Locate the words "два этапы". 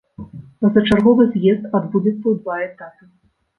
2.43-3.03